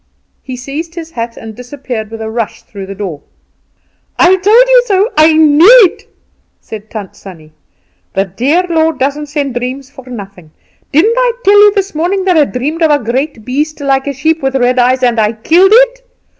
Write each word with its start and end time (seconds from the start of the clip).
He 0.41 0.57
seized 0.57 0.95
his 0.95 1.11
hat, 1.11 1.37
and 1.37 1.55
disappeared 1.55 2.09
with 2.09 2.21
a 2.23 2.31
rush 2.31 2.63
through 2.63 2.87
the 2.87 2.95
door. 2.95 3.21
"I 4.17 4.35
told 4.35 4.45
you 4.67 4.83
so! 4.87 5.11
I 5.15 5.33
knew 5.33 5.69
it!" 5.83 6.11
said 6.59 6.89
Tant 6.89 7.15
Sannie. 7.15 7.53
"The 8.15 8.25
dear 8.25 8.63
Lord 8.67 8.97
doesn't 8.97 9.27
send 9.27 9.53
dreams 9.53 9.91
for 9.91 10.09
nothing. 10.09 10.49
Didn't 10.91 11.13
I 11.17 11.33
tell 11.45 11.53
you 11.53 11.71
this 11.75 11.93
morning 11.93 12.25
that 12.25 12.35
I 12.35 12.45
dreamed 12.45 12.81
of 12.81 12.89
a 12.89 12.97
great 12.97 13.45
beast 13.45 13.79
like 13.79 14.07
a 14.07 14.13
sheep, 14.13 14.41
with 14.41 14.55
red 14.55 14.79
eyes, 14.79 15.03
and 15.03 15.19
I 15.19 15.33
killed 15.33 15.71
it? 15.71 16.01